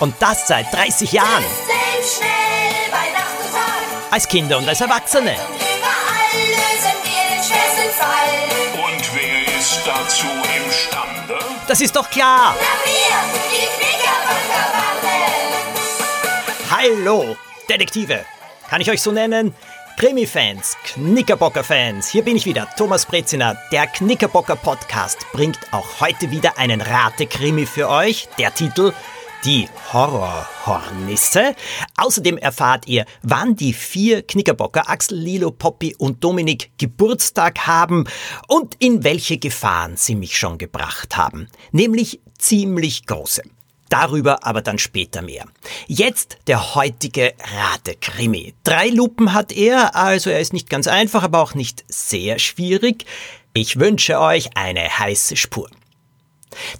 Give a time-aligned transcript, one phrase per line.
[0.00, 1.44] Und das seit 30 Jahren.
[2.02, 4.10] schnell bei Nacht und Tag.
[4.10, 5.32] Als Kinder und als Erwachsene.
[5.32, 8.82] Und überall lösen wir den schwersten Fall.
[8.82, 10.26] Und wer ist dazu
[10.64, 11.38] imstande?
[11.68, 12.56] Das ist doch klar.
[16.70, 17.36] Hallo,
[17.68, 18.24] Detektive.
[18.70, 19.54] Kann ich euch so nennen?
[19.98, 23.58] Krimi-Fans, Knickerbocker-Fans, hier bin ich wieder, Thomas Breziner.
[23.70, 28.30] Der Knickerbocker-Podcast bringt auch heute wieder einen Rate-Krimi für euch.
[28.38, 28.94] Der Titel
[29.44, 31.56] Die Horrorhornisse.
[31.96, 38.04] Außerdem erfahrt ihr, wann die vier Knickerbocker, Axel, Lilo, Poppy und Dominik, Geburtstag haben
[38.48, 41.48] und in welche Gefahren sie mich schon gebracht haben.
[41.72, 43.42] Nämlich ziemlich große.
[43.88, 45.46] Darüber aber dann später mehr.
[45.86, 48.54] Jetzt der heutige Ratekrimi.
[48.62, 53.06] Drei Lupen hat er, also er ist nicht ganz einfach, aber auch nicht sehr schwierig.
[53.54, 55.70] Ich wünsche euch eine heiße Spur.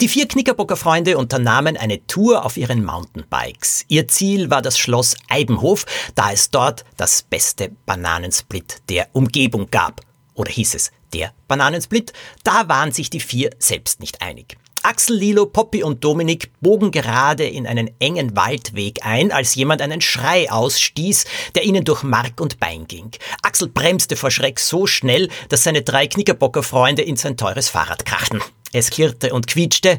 [0.00, 3.84] Die vier Knickerbocker Freunde unternahmen eine Tour auf ihren Mountainbikes.
[3.88, 10.00] Ihr Ziel war das Schloss Eibenhof, da es dort das beste Bananensplit der Umgebung gab.
[10.34, 12.12] Oder hieß es der Bananensplit?
[12.44, 14.56] Da waren sich die vier selbst nicht einig.
[14.82, 20.00] Axel, Lilo, Poppy und Dominik bogen gerade in einen engen Waldweg ein, als jemand einen
[20.00, 23.10] Schrei ausstieß, der ihnen durch Mark und Bein ging.
[23.42, 28.40] Axel bremste vor Schreck so schnell, dass seine drei Knickerbocker-Freunde in sein teures Fahrrad krachten.
[28.72, 29.98] Es klirrte und quietschte,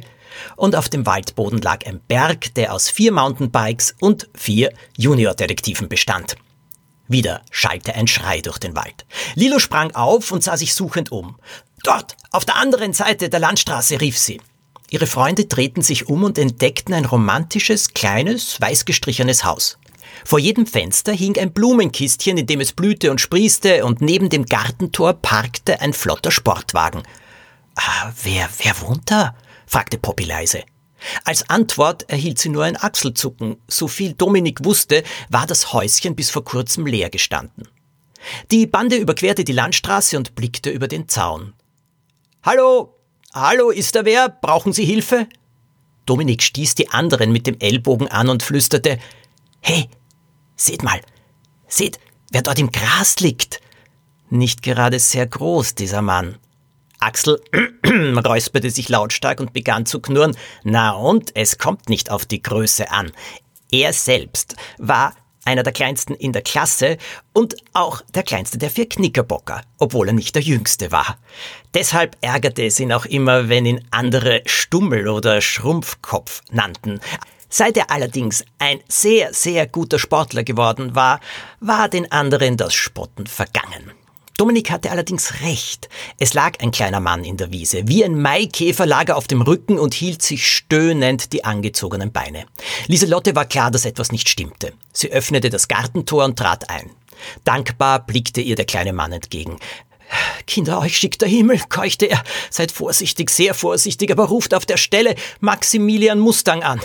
[0.56, 6.36] und auf dem Waldboden lag ein Berg, der aus vier Mountainbikes und vier Junior-Detektiven bestand.
[7.08, 9.06] Wieder schallte ein Schrei durch den Wald.
[9.36, 11.36] Lilo sprang auf und sah sich suchend um.
[11.84, 14.40] Dort, auf der anderen Seite der Landstraße, rief sie.
[14.90, 19.78] Ihre Freunde drehten sich um und entdeckten ein romantisches, kleines, weiß gestrichenes Haus.
[20.26, 24.46] Vor jedem Fenster hing ein Blumenkistchen, in dem es blühte und sprießte, und neben dem
[24.46, 27.04] Gartentor parkte ein flotter Sportwagen.
[27.76, 29.36] Ah, wer, wer wohnt da?
[29.66, 30.64] fragte Poppy leise.
[31.24, 33.58] Als Antwort erhielt sie nur ein Achselzucken.
[33.68, 37.68] So viel Dominik wusste, war das Häuschen bis vor kurzem leer gestanden.
[38.52, 41.54] Die Bande überquerte die Landstraße und blickte über den Zaun.
[42.44, 42.96] Hallo,
[43.34, 44.28] Hallo, ist da wer?
[44.28, 45.26] Brauchen Sie Hilfe?
[46.06, 49.00] Dominik stieß die anderen mit dem Ellbogen an und flüsterte
[49.62, 49.90] Hey,
[50.58, 51.00] seht mal,
[51.70, 51.98] seht,
[52.30, 53.62] wer dort im Gras liegt.
[54.30, 56.40] Nicht gerade sehr groß, dieser Mann.
[57.02, 57.42] Axel
[58.26, 60.38] räusperte sich lautstark und begann zu knurren.
[60.64, 63.12] Na und, es kommt nicht auf die Größe an.
[63.72, 66.98] Er selbst war einer der kleinsten in der Klasse
[67.34, 71.18] und auch der kleinste der vier Knickerbocker, obwohl er nicht der jüngste war.
[71.74, 77.00] Deshalb ärgerte es ihn auch immer, wenn ihn andere Stummel oder Schrumpfkopf nannten.
[77.50, 81.20] Seit er allerdings ein sehr, sehr guter Sportler geworden war,
[81.60, 83.92] war den anderen das Spotten vergangen.
[84.42, 85.88] Dominik hatte allerdings recht.
[86.18, 87.88] Es lag ein kleiner Mann in der Wiese.
[87.88, 92.48] Wie ein Maikäfer lag er auf dem Rücken und hielt sich stöhnend die angezogenen Beine.
[92.88, 94.74] Lieselotte war klar, dass etwas nicht stimmte.
[94.94, 96.90] Sie öffnete das Gartentor und trat ein.
[97.44, 99.58] Dankbar blickte ihr der kleine Mann entgegen.
[100.48, 102.24] Kinder, euch schickt der Himmel, keuchte er.
[102.50, 106.82] Seid vorsichtig, sehr vorsichtig, aber ruft auf der Stelle Maximilian Mustang an.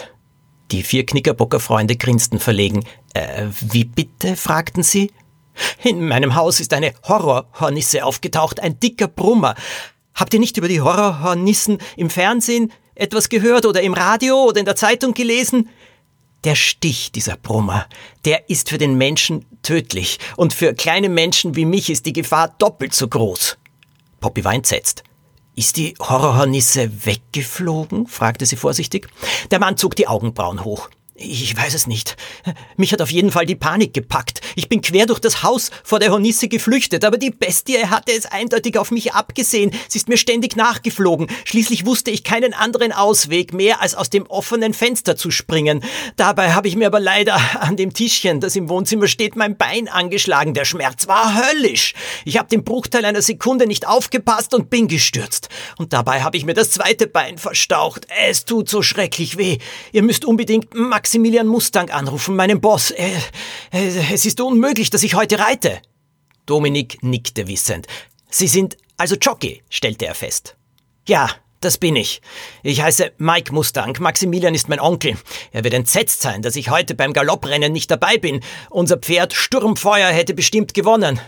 [0.72, 2.84] Die vier Knickerbocker Freunde grinsten verlegen.
[3.14, 4.36] Äh, wie bitte?
[4.36, 5.10] fragten sie.
[5.82, 9.54] In meinem Haus ist eine Horrorhornisse aufgetaucht, ein dicker Brummer.
[10.14, 14.64] Habt ihr nicht über die Horrorhornissen im Fernsehen etwas gehört oder im Radio oder in
[14.64, 15.68] der Zeitung gelesen?
[16.44, 17.86] Der Stich dieser Brummer,
[18.24, 22.54] der ist für den Menschen tödlich und für kleine Menschen wie mich ist die Gefahr
[22.58, 23.58] doppelt so groß.
[24.20, 25.02] Poppy war entsetzt.
[25.56, 28.06] Ist die Horrorhornisse weggeflogen?
[28.06, 29.08] fragte sie vorsichtig.
[29.50, 30.90] Der Mann zog die Augenbrauen hoch.
[31.18, 32.14] Ich weiß es nicht.
[32.76, 34.42] Mich hat auf jeden Fall die Panik gepackt.
[34.54, 38.26] Ich bin quer durch das Haus vor der Hornisse geflüchtet, aber die Bestie hatte es
[38.26, 39.70] eindeutig auf mich abgesehen.
[39.88, 41.28] Sie ist mir ständig nachgeflogen.
[41.44, 45.82] Schließlich wusste ich keinen anderen Ausweg mehr, als aus dem offenen Fenster zu springen.
[46.16, 49.88] Dabei habe ich mir aber leider an dem Tischchen, das im Wohnzimmer steht, mein Bein
[49.88, 50.52] angeschlagen.
[50.52, 51.94] Der Schmerz war höllisch.
[52.26, 55.48] Ich habe den Bruchteil einer Sekunde nicht aufgepasst und bin gestürzt.
[55.78, 58.06] Und dabei habe ich mir das zweite Bein verstaucht.
[58.28, 59.58] Es tut so schrecklich weh.
[59.92, 62.90] Ihr müsst unbedingt Max Maximilian Mustang anrufen, meinen Boss.
[62.90, 63.12] Äh,
[63.70, 65.80] äh, es ist unmöglich, dass ich heute reite.
[66.46, 67.86] Dominik nickte wissend.
[68.28, 70.56] Sie sind also Jockey, stellte er fest.
[71.06, 71.30] Ja,
[71.60, 72.22] das bin ich.
[72.64, 73.96] Ich heiße Mike Mustang.
[74.00, 75.16] Maximilian ist mein Onkel.
[75.52, 78.40] Er wird entsetzt sein, dass ich heute beim Galopprennen nicht dabei bin.
[78.68, 81.20] Unser Pferd Sturmfeuer hätte bestimmt gewonnen.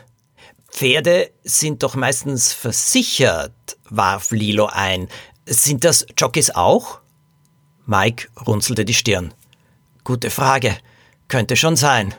[0.73, 5.07] Pferde sind doch meistens versichert, warf Lilo ein.
[5.47, 6.99] Sind das Jockeys auch?
[7.87, 9.33] Mike runzelte die Stirn.
[10.09, 10.75] Gute Frage.
[11.29, 12.15] Könnte schon sein.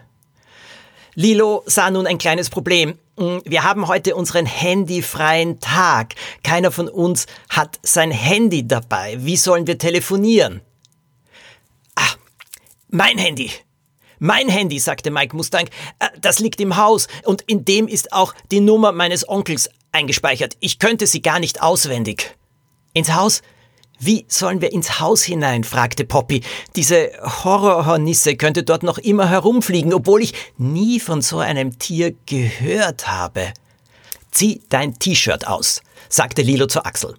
[1.16, 3.00] Lilo sah nun ein kleines Problem.
[3.18, 6.14] Hm, wir haben heute unseren handyfreien Tag.
[6.44, 9.18] Keiner von uns hat sein Handy dabei.
[9.22, 10.62] Wie sollen wir telefonieren?
[11.96, 12.14] Ah,
[12.90, 13.50] Mein Handy.
[14.20, 18.36] Mein Handy, sagte Mike Mustang, äh, das liegt im Haus und in dem ist auch
[18.52, 20.58] die Nummer meines Onkels eingespeichert.
[20.60, 22.36] Ich könnte sie gar nicht auswendig.
[22.94, 23.42] Ins Haus?
[24.00, 25.66] Wie sollen wir ins Haus hinein?
[25.66, 26.42] fragte Poppy.
[26.78, 33.08] Diese Horrorhornisse könnte dort noch immer herumfliegen, obwohl ich nie von so einem Tier gehört
[33.08, 33.54] habe.
[34.32, 37.16] Zieh dein T-Shirt aus, sagte Lilo zu Axel.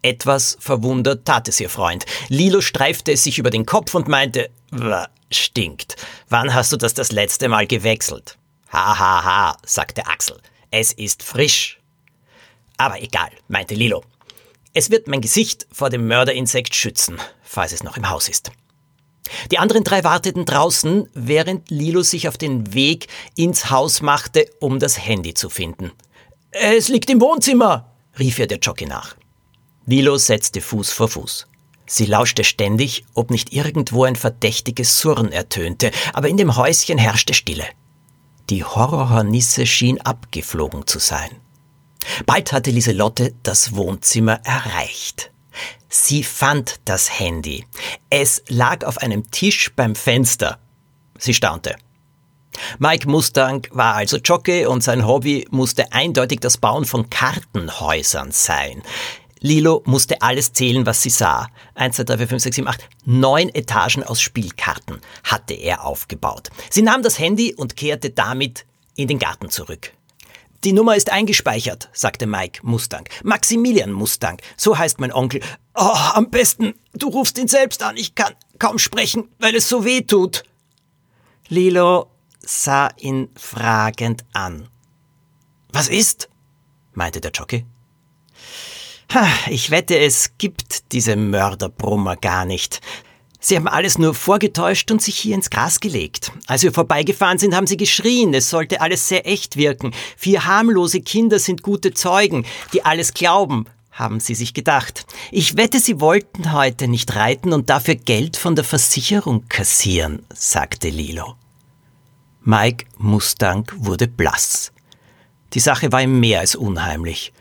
[0.00, 2.06] Etwas verwundert tat es ihr Freund.
[2.28, 4.48] Lilo streifte es sich über den Kopf und meinte,
[5.30, 5.96] stinkt.
[6.28, 8.38] Wann hast du das das letzte Mal gewechselt?
[8.72, 10.40] Ha, ha, ha, sagte Axel.
[10.70, 11.78] Es ist frisch.
[12.78, 14.02] Aber egal, meinte Lilo.
[14.74, 18.52] Es wird mein Gesicht vor dem Mörderinsekt schützen, falls es noch im Haus ist.
[19.50, 24.78] Die anderen drei warteten draußen, während Lilo sich auf den Weg ins Haus machte, um
[24.78, 25.92] das Handy zu finden.
[26.50, 29.16] Es liegt im Wohnzimmer, rief ihr der Jockey nach.
[29.86, 31.46] Lilo setzte Fuß vor Fuß.
[31.86, 37.34] Sie lauschte ständig, ob nicht irgendwo ein verdächtiges Surren ertönte, aber in dem Häuschen herrschte
[37.34, 37.66] Stille.
[38.48, 41.30] Die Horrorhornisse schien abgeflogen zu sein.
[42.24, 45.30] Bald hatte Lieselotte das Wohnzimmer erreicht.
[45.88, 47.66] Sie fand das Handy.
[48.08, 50.58] Es lag auf einem Tisch beim Fenster.
[51.18, 51.76] Sie staunte.
[52.78, 58.82] Mike Mustang war also Jockey und sein Hobby musste eindeutig das Bauen von Kartenhäusern sein.
[59.40, 61.48] Lilo musste alles zählen, was sie sah.
[61.74, 62.88] 1, 2, 3, 4, 5, 6, 7, 8.
[63.04, 66.50] Neun Etagen aus Spielkarten hatte er aufgebaut.
[66.70, 69.92] Sie nahm das Handy und kehrte damit in den Garten zurück.
[70.64, 73.08] Die Nummer ist eingespeichert, sagte Mike Mustang.
[73.24, 75.40] Maximilian Mustang, so heißt mein Onkel.
[75.74, 77.96] Oh, am besten, du rufst ihn selbst an.
[77.96, 80.44] Ich kann kaum sprechen, weil es so weh tut.
[81.48, 84.68] Lilo sah ihn fragend an.
[85.72, 86.28] Was ist?
[86.92, 87.66] meinte der Jockey.
[89.50, 92.80] Ich wette, es gibt diese Mörderbrummer gar nicht.
[93.44, 96.30] Sie haben alles nur vorgetäuscht und sich hier ins Gras gelegt.
[96.46, 99.92] Als wir vorbeigefahren sind, haben sie geschrien, es sollte alles sehr echt wirken.
[100.16, 105.06] Vier harmlose Kinder sind gute Zeugen, die alles glauben, haben sie sich gedacht.
[105.32, 110.88] Ich wette, sie wollten heute nicht reiten und dafür Geld von der Versicherung kassieren, sagte
[110.88, 111.34] Lilo.
[112.42, 114.70] Mike Mustang wurde blass.
[115.52, 117.32] Die Sache war ihm mehr als unheimlich.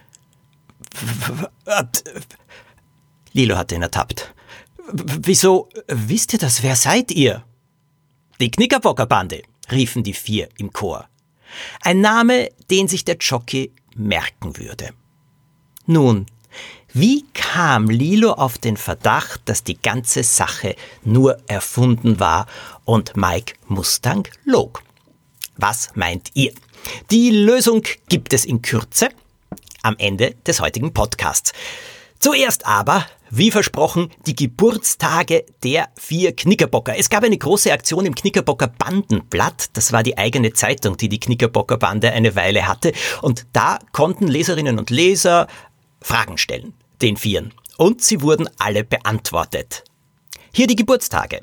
[3.34, 4.34] Lilo hatte ihn ertappt.
[4.94, 6.64] Wieso wisst ihr das?
[6.64, 7.44] Wer seid ihr?
[8.40, 11.08] Die Knickerbockerbande, riefen die vier im Chor.
[11.82, 14.90] Ein Name, den sich der Jockey merken würde.
[15.86, 16.26] Nun,
[16.94, 22.48] wie kam Lilo auf den Verdacht, dass die ganze Sache nur erfunden war
[22.84, 24.84] und Mike Mustang log?
[25.56, 26.54] Was meint ihr?
[27.12, 29.10] Die Lösung gibt es in Kürze
[29.84, 31.54] am Ende des heutigen Podcasts.
[32.22, 36.96] Zuerst aber, wie versprochen, die Geburtstage der vier Knickerbocker.
[36.96, 39.72] Es gab eine große Aktion im Knickerbocker Bandenblatt.
[39.74, 42.92] Das war die eigene Zeitung, die die Knickerbocker Bande eine Weile hatte.
[43.24, 45.48] Und da konnten Leserinnen und Leser
[46.00, 47.56] Fragen stellen, den Vieren.
[47.78, 49.84] Und sie wurden alle beantwortet.
[50.54, 51.42] Hier die Geburtstage.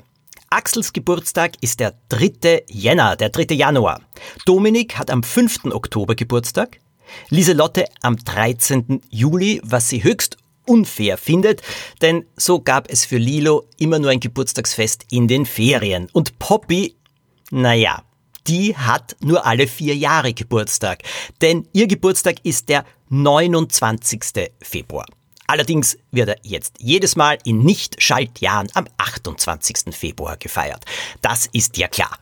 [0.49, 2.63] Axels Geburtstag ist der 3.
[2.69, 3.53] Jänner, der 3.
[3.53, 3.99] Januar.
[4.45, 5.65] Dominik hat am 5.
[5.73, 6.79] Oktober Geburtstag.
[7.27, 9.01] Lieselotte am 13.
[9.09, 10.37] Juli, was sie höchst
[10.69, 11.61] unfair findet,
[12.01, 16.07] denn so gab es für Lilo immer nur ein Geburtstagsfest in den Ferien.
[16.13, 16.95] Und Poppy,
[17.51, 18.03] naja,
[18.47, 21.03] die hat nur alle vier Jahre Geburtstag,
[21.41, 24.51] denn ihr Geburtstag ist der 29.
[24.61, 25.05] Februar.
[25.47, 29.95] Allerdings wird er jetzt jedes Mal in Nicht-Schaltjahren am 28.
[29.95, 30.85] Februar gefeiert.
[31.21, 32.19] Das ist ja klar.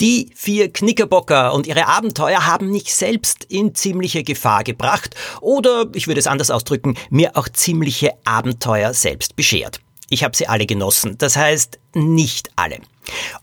[0.00, 6.06] Die vier Knickerbocker und ihre Abenteuer haben mich selbst in ziemliche Gefahr gebracht oder, ich
[6.06, 9.80] würde es anders ausdrücken, mir auch ziemliche Abenteuer selbst beschert.
[10.10, 12.78] Ich habe sie alle genossen, das heißt nicht alle.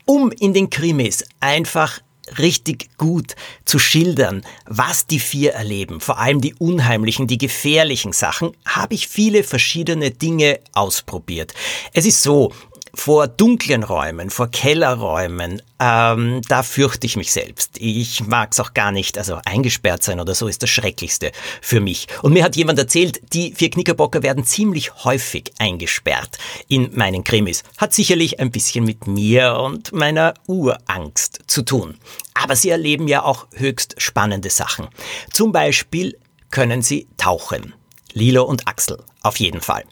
[0.05, 1.99] Um in den Krimis einfach
[2.39, 8.51] richtig gut zu schildern, was die vier erleben, vor allem die unheimlichen, die gefährlichen Sachen,
[8.65, 11.53] habe ich viele verschiedene Dinge ausprobiert.
[11.93, 12.51] Es ist so,
[12.95, 17.71] vor dunklen Räumen, vor Kellerräumen, ähm, da fürchte ich mich selbst.
[17.77, 21.79] Ich mag es auch gar nicht, also eingesperrt sein oder so ist das Schrecklichste für
[21.79, 22.07] mich.
[22.21, 26.37] Und mir hat jemand erzählt, die vier Knickerbocker werden ziemlich häufig eingesperrt
[26.67, 27.63] in meinen Krimis.
[27.77, 31.97] Hat sicherlich ein bisschen mit mir und meiner Urangst zu tun.
[32.33, 34.87] Aber sie erleben ja auch höchst spannende Sachen.
[35.31, 36.17] Zum Beispiel
[36.49, 37.73] können sie tauchen.
[38.13, 39.83] Lilo und Axel, auf jeden Fall.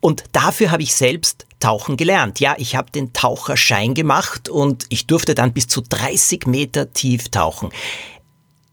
[0.00, 2.40] Und dafür habe ich selbst tauchen gelernt.
[2.40, 7.28] Ja, ich habe den Taucherschein gemacht und ich durfte dann bis zu 30 Meter tief
[7.30, 7.70] tauchen.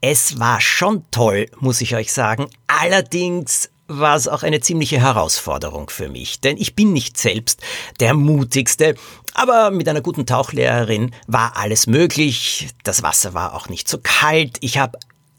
[0.00, 2.48] Es war schon toll, muss ich euch sagen.
[2.68, 7.60] Allerdings war es auch eine ziemliche Herausforderung für mich, denn ich bin nicht selbst
[8.00, 8.96] der mutigste,
[9.34, 14.58] aber mit einer guten Tauchlehrerin war alles möglich, das Wasser war auch nicht so kalt,
[14.60, 14.98] ich habe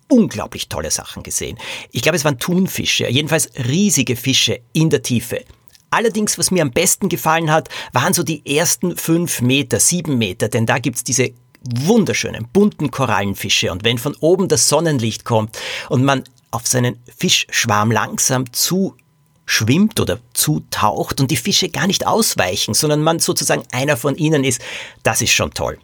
[0.10, 1.58] unglaublich tolle Sachen gesehen.
[1.92, 5.44] Ich glaube, es waren Thunfische, jedenfalls riesige Fische in der Tiefe.
[5.90, 10.50] Allerdings, was mir am besten gefallen hat, waren so die ersten fünf Meter, sieben Meter,
[10.50, 13.72] denn da gibt's diese wunderschönen, bunten Korallenfische.
[13.72, 15.58] Und wenn von oben das Sonnenlicht kommt
[15.90, 18.96] und man auf seinen Fischschwarm langsam zu
[19.46, 24.44] schwimmt oder zutaucht und die Fische gar nicht ausweichen, sondern man sozusagen einer von ihnen
[24.44, 24.62] ist,
[25.04, 25.78] das ist schon toll.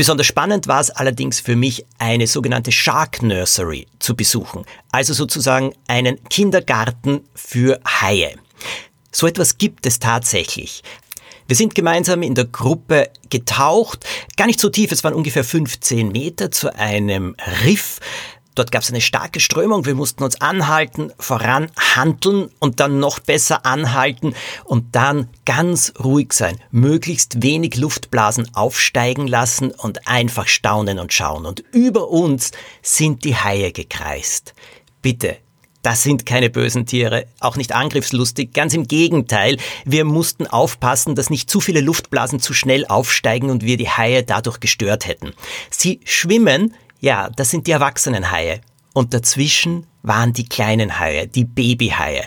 [0.00, 5.74] Besonders spannend war es allerdings für mich, eine sogenannte Shark Nursery zu besuchen, also sozusagen
[5.88, 8.36] einen Kindergarten für Haie.
[9.12, 10.82] So etwas gibt es tatsächlich.
[11.48, 14.06] Wir sind gemeinsam in der Gruppe getaucht,
[14.38, 18.00] gar nicht so tief, es waren ungefähr 15 Meter zu einem Riff.
[18.54, 23.64] Dort gab es eine starke Strömung, wir mussten uns anhalten, voranhandeln und dann noch besser
[23.64, 31.12] anhalten und dann ganz ruhig sein, möglichst wenig Luftblasen aufsteigen lassen und einfach staunen und
[31.12, 31.46] schauen.
[31.46, 32.50] Und über uns
[32.82, 34.54] sind die Haie gekreist.
[35.00, 35.36] Bitte,
[35.82, 39.56] das sind keine bösen Tiere, auch nicht angriffslustig, ganz im Gegenteil.
[39.86, 44.22] Wir mussten aufpassen, dass nicht zu viele Luftblasen zu schnell aufsteigen und wir die Haie
[44.22, 45.32] dadurch gestört hätten.
[45.70, 48.60] Sie schwimmen, ja, das sind die erwachsenen Haie.
[48.92, 52.26] Und dazwischen waren die kleinen Haie, die Babyhaie.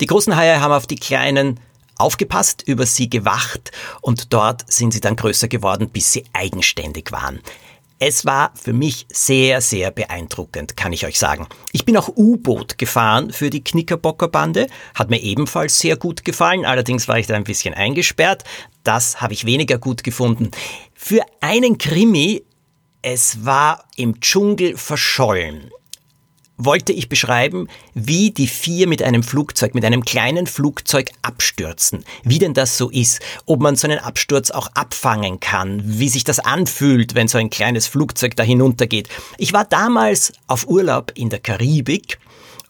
[0.00, 1.60] Die großen Haie haben auf die kleinen
[1.96, 7.40] aufgepasst, über sie gewacht und dort sind sie dann größer geworden, bis sie eigenständig waren.
[8.04, 11.46] Es war für mich sehr, sehr beeindruckend, kann ich euch sagen.
[11.70, 14.66] Ich bin auch U-Boot gefahren für die Knickerbocker Bande,
[14.96, 18.42] hat mir ebenfalls sehr gut gefallen, allerdings war ich da ein bisschen eingesperrt.
[18.82, 20.50] Das habe ich weniger gut gefunden.
[20.94, 22.42] Für einen Krimi,
[23.02, 25.70] es war im Dschungel verschollen
[26.64, 32.04] wollte ich beschreiben, wie die vier mit einem Flugzeug, mit einem kleinen Flugzeug abstürzen.
[32.22, 33.20] Wie denn das so ist.
[33.46, 35.82] Ob man so einen Absturz auch abfangen kann.
[35.84, 39.08] Wie sich das anfühlt, wenn so ein kleines Flugzeug da hinuntergeht.
[39.38, 42.18] Ich war damals auf Urlaub in der Karibik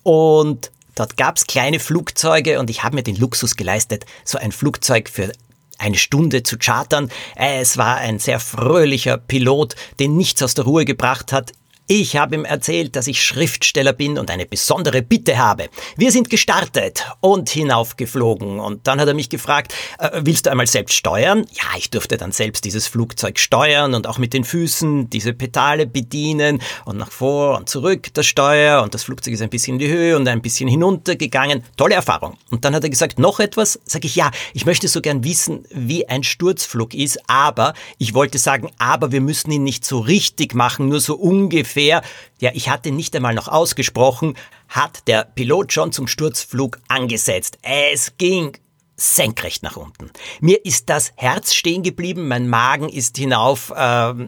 [0.03, 5.09] und dort gab's kleine Flugzeuge und ich habe mir den Luxus geleistet, so ein Flugzeug
[5.09, 5.33] für
[5.79, 7.11] eine Stunde zu chartern.
[7.37, 11.53] Es war ein sehr fröhlicher Pilot, den nichts aus der Ruhe gebracht hat.
[11.95, 15.69] Ich habe ihm erzählt, dass ich Schriftsteller bin und eine besondere Bitte habe.
[15.95, 20.67] Wir sind gestartet und hinaufgeflogen und dann hat er mich gefragt, äh, willst du einmal
[20.67, 21.45] selbst steuern?
[21.53, 25.87] Ja, ich durfte dann selbst dieses Flugzeug steuern und auch mit den Füßen diese Pedale
[25.87, 29.81] bedienen und nach vor und zurück das Steuer und das Flugzeug ist ein bisschen in
[29.81, 31.63] die Höhe und ein bisschen hinunter gegangen.
[31.77, 32.39] Tolle Erfahrung.
[32.51, 33.79] Und dann hat er gesagt, noch etwas?
[33.85, 38.39] Sag ich, ja, ich möchte so gern wissen, wie ein Sturzflug ist, aber ich wollte
[38.39, 42.03] sagen, aber wir müssen ihn nicht so richtig machen, nur so ungefähr ungefähr,
[42.41, 44.35] ja, ich hatte nicht einmal noch ausgesprochen,
[44.69, 47.59] hat der Pilot schon zum Sturzflug angesetzt.
[47.63, 48.53] Es ging
[48.97, 50.11] senkrecht nach unten.
[50.41, 53.75] Mir ist das Herz stehen geblieben, mein Magen ist hinauf, äh,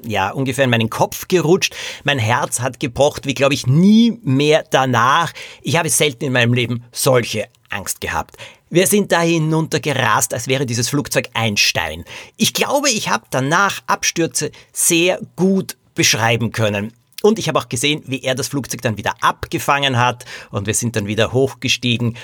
[0.09, 4.65] ja, ungefähr in meinen Kopf gerutscht, mein Herz hat gepocht, wie glaube ich nie mehr
[4.69, 5.33] danach.
[5.63, 8.37] Ich habe selten in meinem Leben solche Angst gehabt.
[8.71, 12.05] Wir sind da hinuntergerast, als wäre dieses Flugzeug ein Stein.
[12.37, 16.93] Ich glaube, ich habe danach Abstürze sehr gut beschreiben können.
[17.25, 20.75] Und ich habe auch gesehen, wie er das Flugzeug dann wieder abgefangen hat und wir
[20.75, 22.19] sind dann wieder hochgestiegen.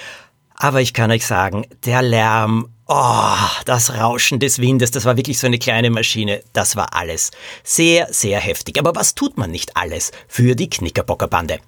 [0.57, 5.38] Aber ich kann euch sagen, der Lärm, oh, das Rauschen des Windes, das war wirklich
[5.38, 6.42] so eine kleine Maschine.
[6.52, 7.30] Das war alles
[7.64, 8.78] sehr, sehr heftig.
[8.78, 11.61] Aber was tut man nicht alles für die Knickerbocker Bande?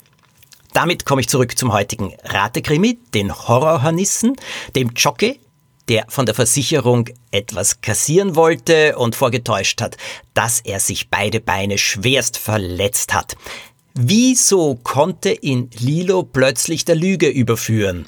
[0.74, 4.36] Damit komme ich zurück zum heutigen Ratekrimi, den Horrorhornissen,
[4.76, 5.40] dem Jockey,
[5.88, 9.96] der von der Versicherung etwas kassieren wollte und vorgetäuscht hat,
[10.34, 13.36] dass er sich beide Beine schwerst verletzt hat.
[13.94, 18.06] Wieso konnte ihn Lilo plötzlich der Lüge überführen?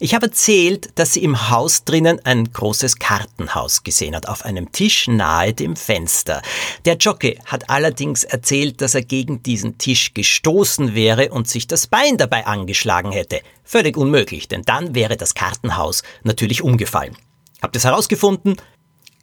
[0.00, 4.70] Ich habe erzählt, dass sie im Haus drinnen ein großes Kartenhaus gesehen hat, auf einem
[4.70, 6.40] Tisch nahe dem Fenster.
[6.84, 11.88] Der Jockey hat allerdings erzählt, dass er gegen diesen Tisch gestoßen wäre und sich das
[11.88, 13.40] Bein dabei angeschlagen hätte.
[13.64, 17.16] Völlig unmöglich, denn dann wäre das Kartenhaus natürlich umgefallen.
[17.60, 18.56] Habt ihr es herausgefunden?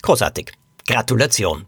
[0.02, 0.52] Großartig.
[0.88, 1.66] Gratulation.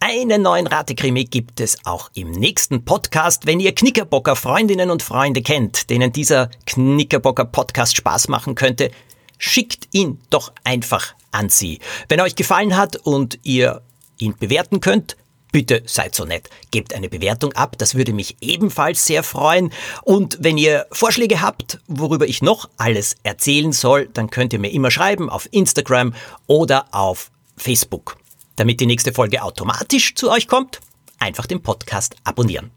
[0.00, 3.46] Einen neuen Ratekrimi gibt es auch im nächsten Podcast.
[3.46, 8.90] Wenn ihr Knickerbocker Freundinnen und Freunde kennt, denen dieser Knickerbocker Podcast Spaß machen könnte,
[9.38, 11.80] schickt ihn doch einfach an sie.
[12.08, 13.82] Wenn er euch gefallen hat und ihr
[14.18, 15.16] ihn bewerten könnt,
[15.52, 19.70] Bitte seid so nett, gebt eine Bewertung ab, das würde mich ebenfalls sehr freuen.
[20.02, 24.72] Und wenn ihr Vorschläge habt, worüber ich noch alles erzählen soll, dann könnt ihr mir
[24.72, 26.14] immer schreiben auf Instagram
[26.46, 28.16] oder auf Facebook.
[28.56, 30.80] Damit die nächste Folge automatisch zu euch kommt,
[31.18, 32.70] einfach den Podcast abonnieren.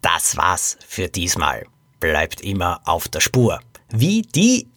[0.00, 1.66] Das war's für diesmal.
[2.00, 3.60] Bleibt immer auf der Spur.
[3.90, 4.68] wie die